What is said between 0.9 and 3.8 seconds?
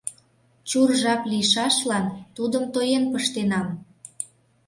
жап лийшашлан тудым тоен пыштенам.